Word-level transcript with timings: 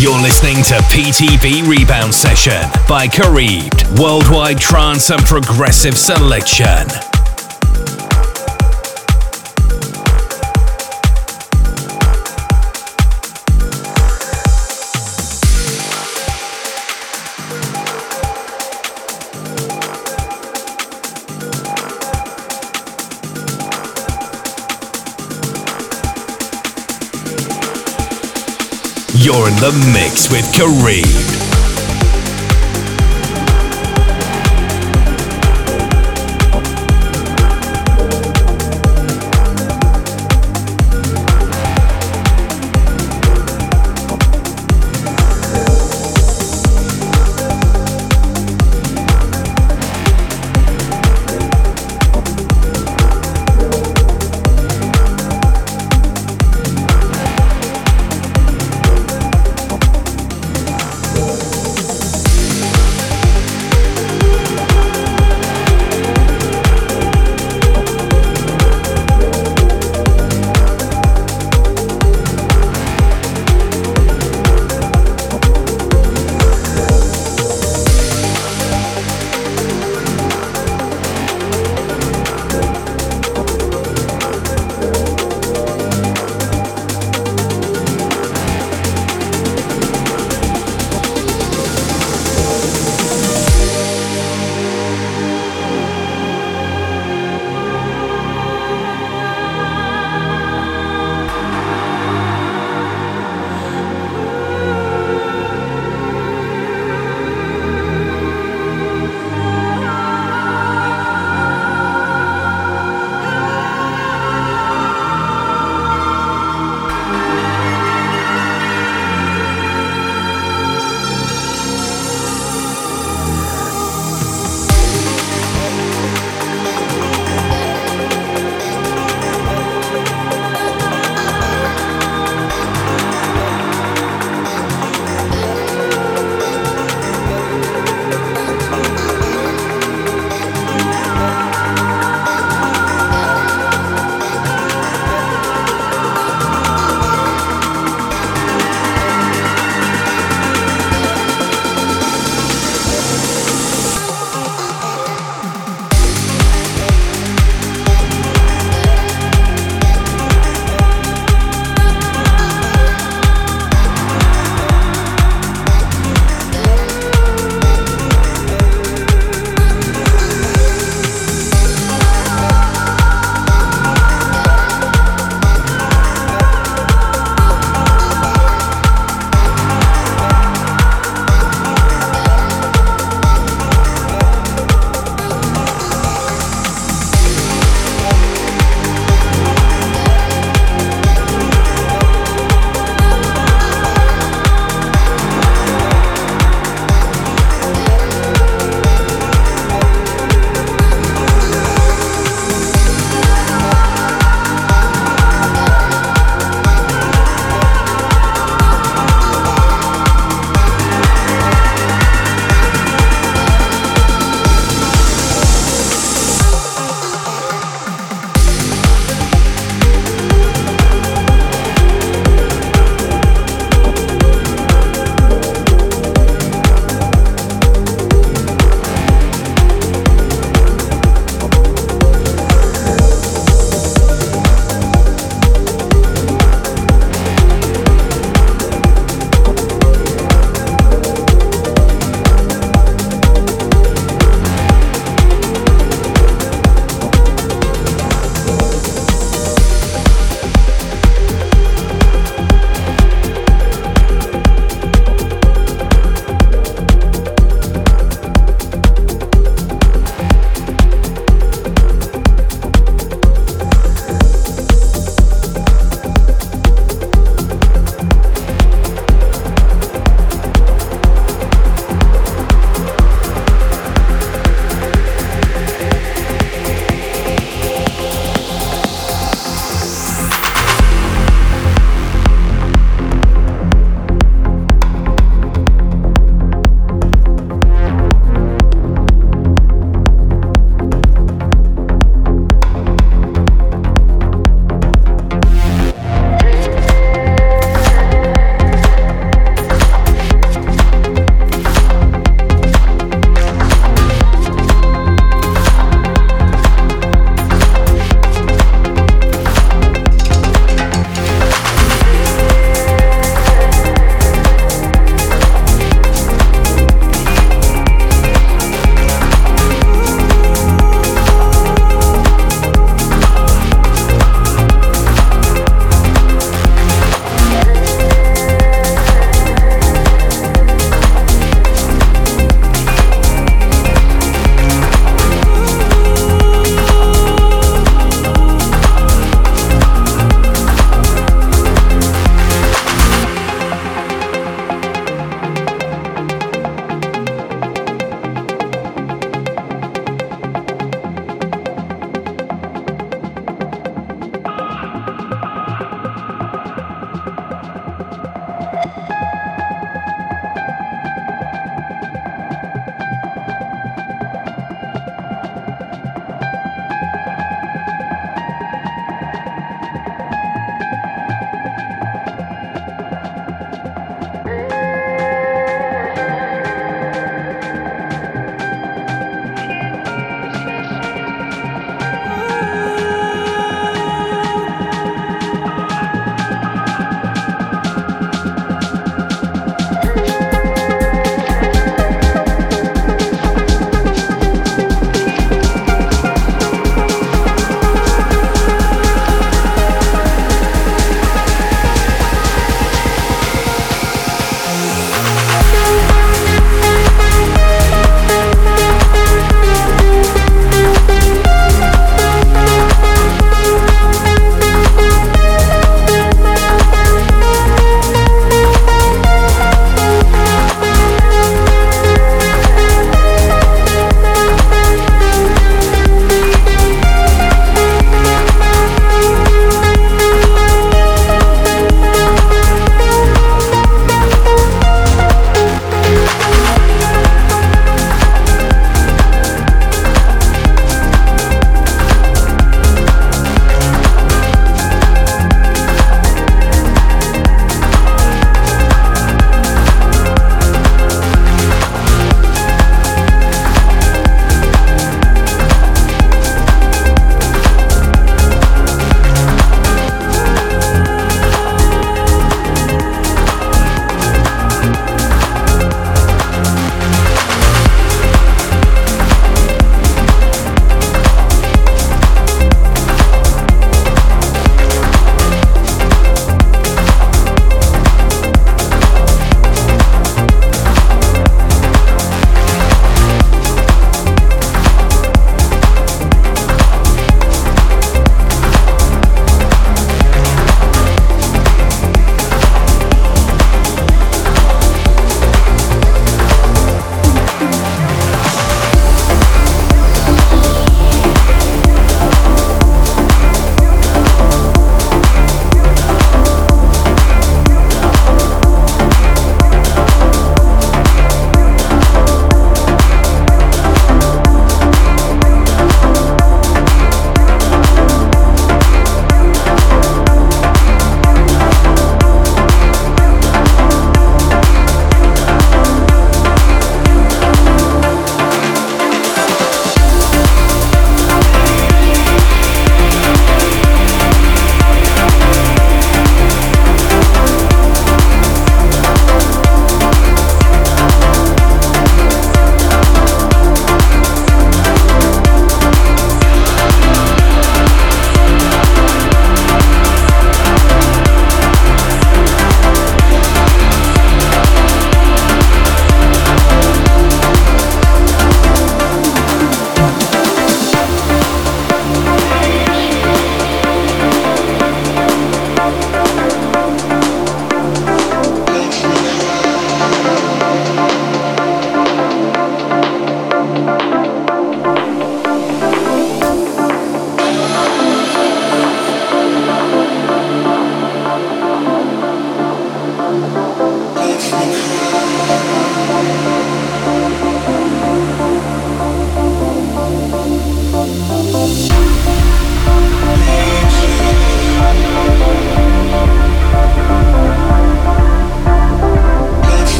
You're 0.00 0.18
listening 0.22 0.62
to 0.62 0.76
PTP 0.84 1.68
Rebound 1.68 2.14
Session 2.14 2.62
by 2.88 3.06
Kareebed, 3.06 4.00
worldwide 4.00 4.58
trance 4.58 5.10
and 5.10 5.20
progressive 5.26 5.98
selection. 5.98 7.09
You're 29.22 29.48
in 29.48 29.56
the 29.56 29.92
mix 29.92 30.30
with 30.30 30.46
Kareem. 30.54 31.39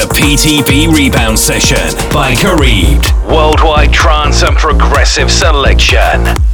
To 0.00 0.06
PTB 0.06 0.94
Rebound 0.94 1.38
Session 1.38 1.76
by 2.10 2.32
Kareed. 2.32 3.04
Worldwide 3.28 3.92
trance 3.92 4.42
and 4.42 4.56
progressive 4.56 5.30
selection. 5.30 6.49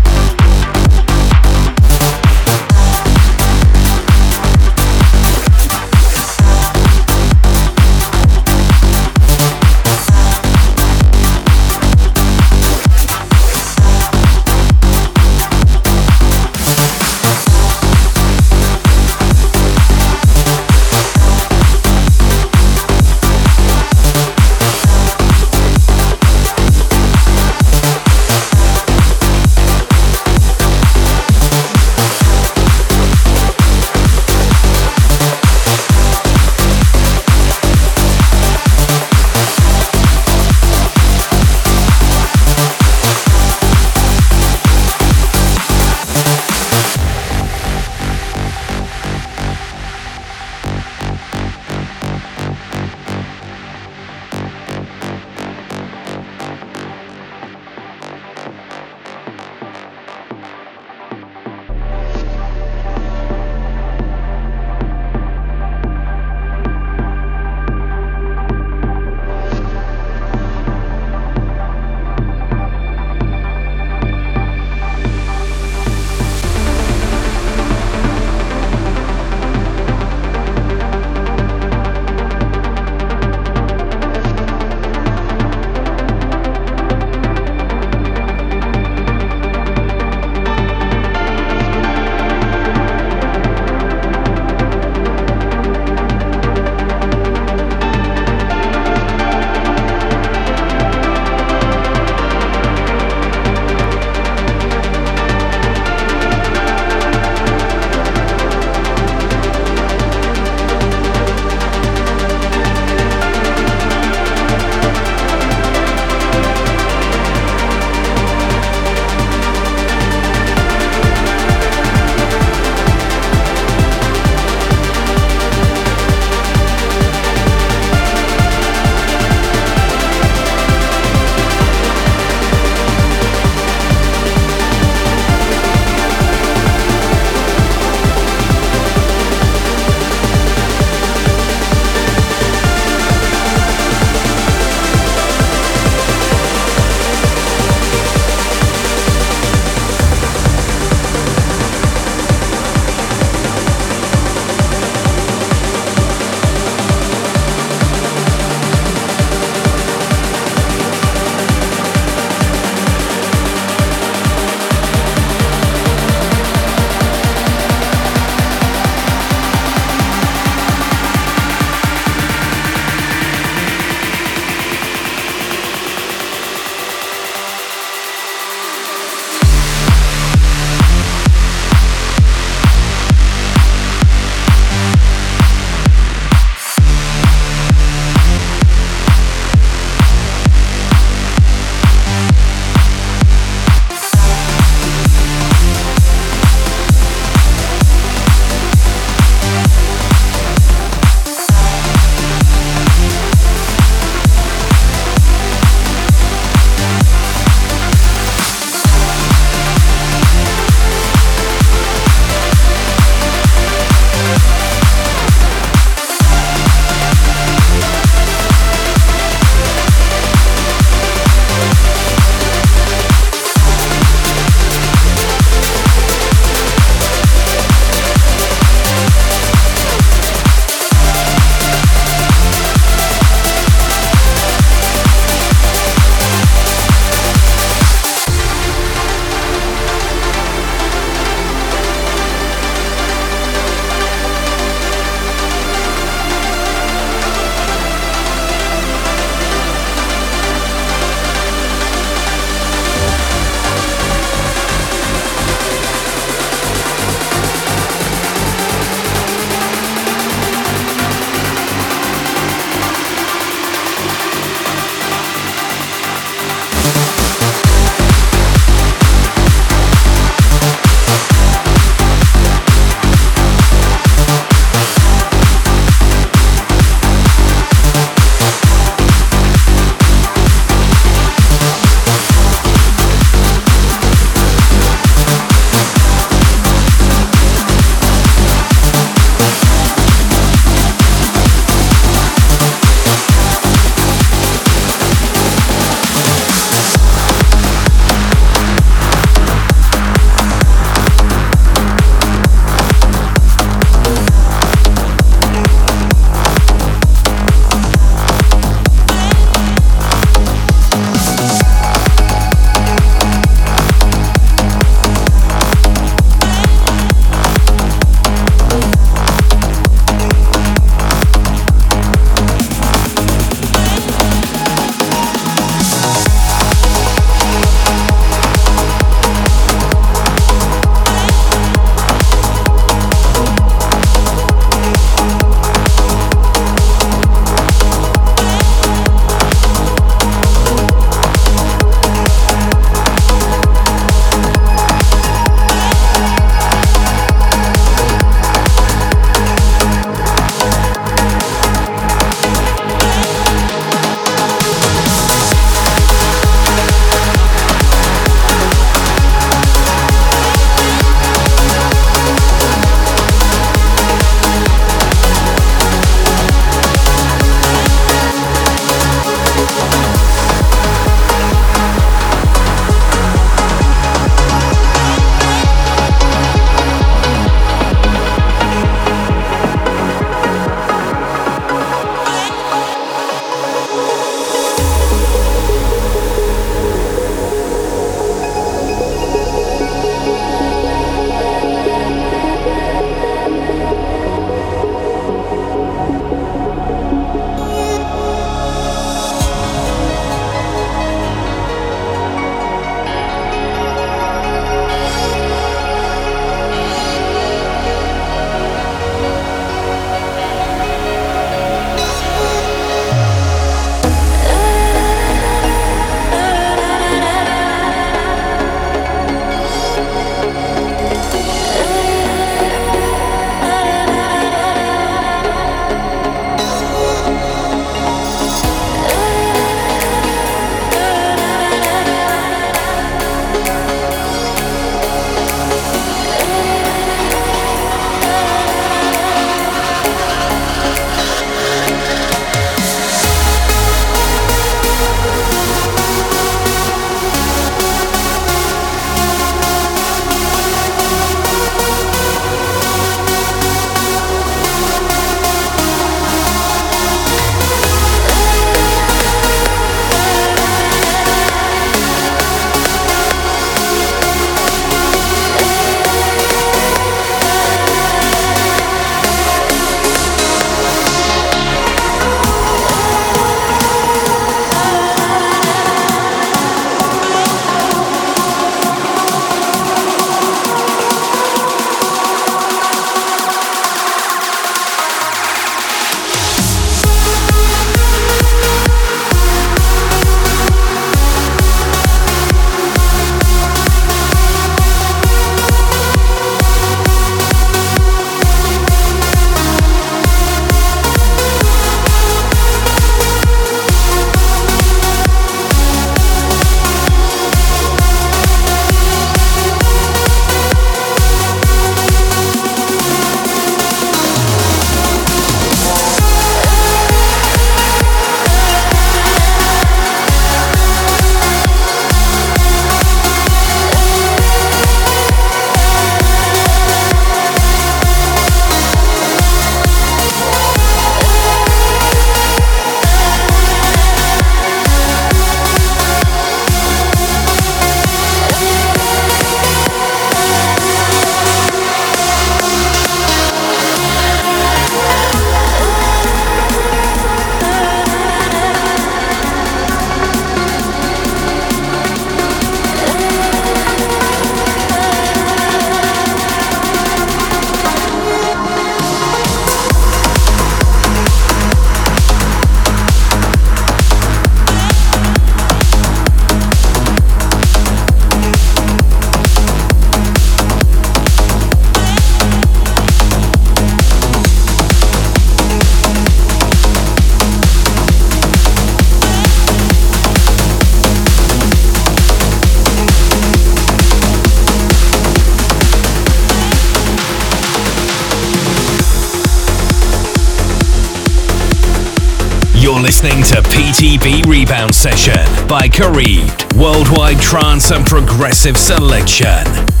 Listening 593.21 593.43
to 593.43 593.61
PTB 593.69 594.45
Rebound 594.47 594.95
Session 594.95 595.45
by 595.67 595.87
Kareed, 595.87 596.75
worldwide 596.75 597.39
trance 597.39 597.91
and 597.91 598.03
progressive 598.03 598.77
selection. 598.77 600.00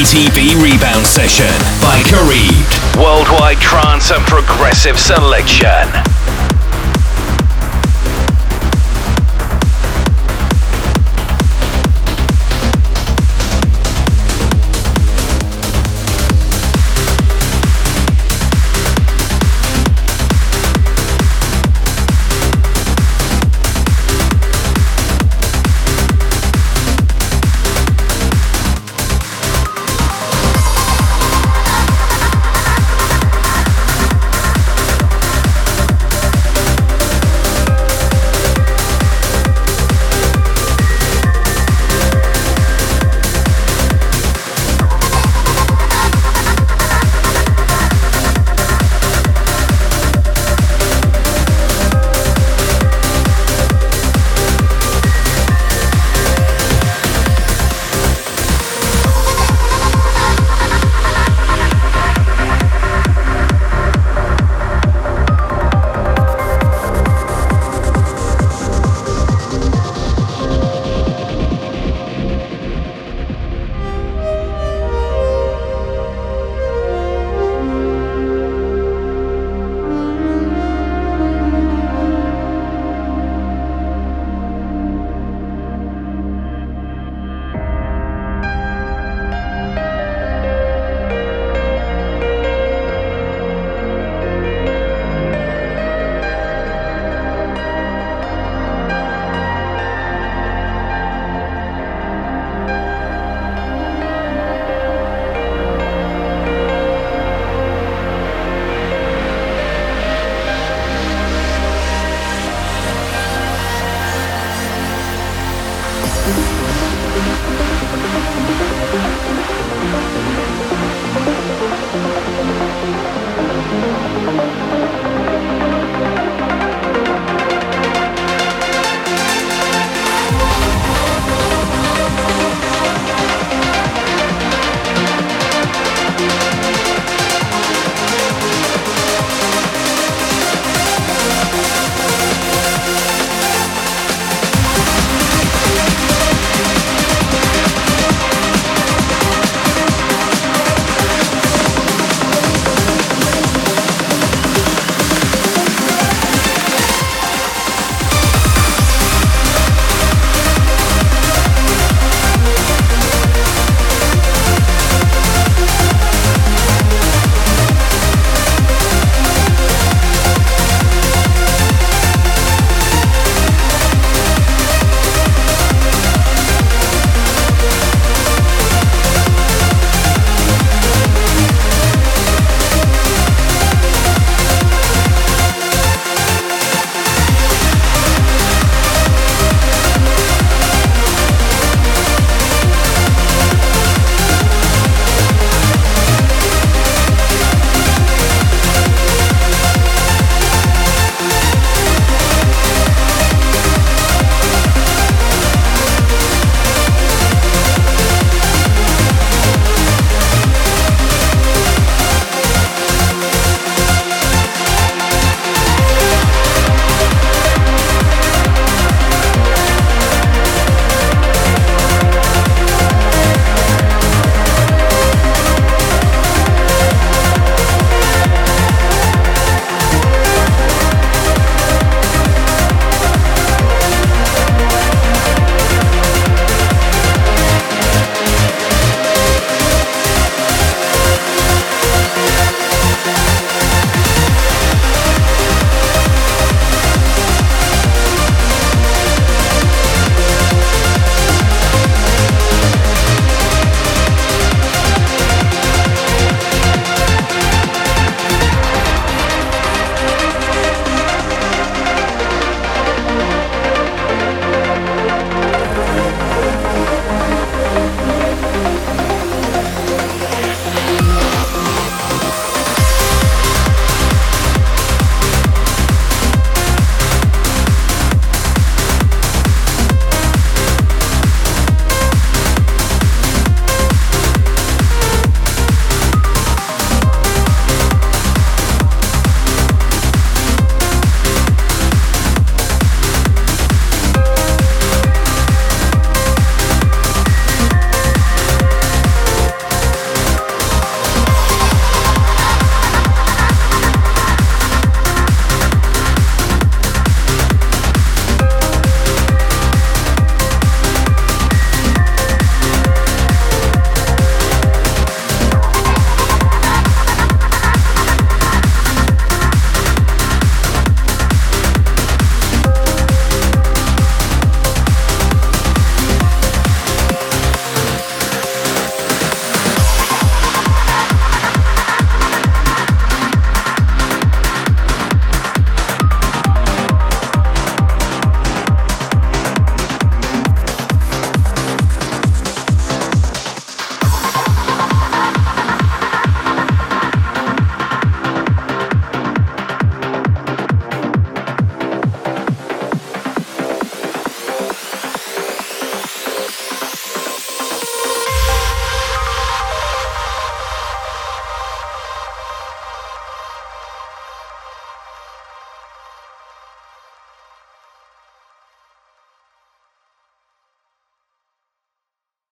PTP 0.00 0.54
Rebound 0.62 1.06
Session 1.06 1.44
by 1.82 2.00
Kareem. 2.06 2.64
Worldwide 2.96 3.58
trance 3.58 4.10
and 4.10 4.24
progressive 4.26 4.98
selection. 4.98 6.09